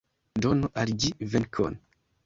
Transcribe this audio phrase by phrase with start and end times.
[0.45, 1.83] Donu al ĝi venkon!